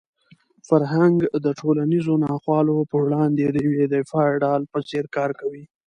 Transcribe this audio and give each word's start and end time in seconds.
فرهنګ 0.67 1.17
د 1.45 1.47
ټولنیزو 1.59 2.13
ناخوالو 2.25 2.77
په 2.91 2.97
وړاندې 3.05 3.43
د 3.47 3.55
یوې 3.67 3.85
دفاعي 3.95 4.33
ډال 4.43 4.61
په 4.71 4.79
څېر 4.89 5.05
کار 5.17 5.31
کوي. 5.39 5.63